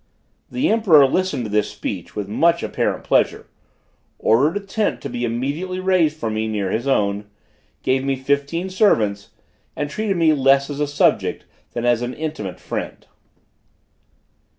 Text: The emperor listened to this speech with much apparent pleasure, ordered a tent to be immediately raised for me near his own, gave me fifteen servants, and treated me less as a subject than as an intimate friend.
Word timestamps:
The 0.49 0.67
emperor 0.67 1.05
listened 1.05 1.45
to 1.45 1.49
this 1.51 1.69
speech 1.69 2.15
with 2.15 2.27
much 2.27 2.63
apparent 2.63 3.03
pleasure, 3.03 3.45
ordered 4.17 4.57
a 4.57 4.65
tent 4.65 4.99
to 5.01 5.09
be 5.11 5.23
immediately 5.25 5.79
raised 5.79 6.17
for 6.17 6.31
me 6.31 6.47
near 6.47 6.71
his 6.71 6.87
own, 6.87 7.25
gave 7.83 8.03
me 8.03 8.15
fifteen 8.15 8.71
servants, 8.71 9.29
and 9.75 9.91
treated 9.91 10.17
me 10.17 10.33
less 10.33 10.71
as 10.71 10.79
a 10.79 10.87
subject 10.87 11.45
than 11.73 11.85
as 11.85 12.01
an 12.01 12.15
intimate 12.15 12.59
friend. 12.59 13.05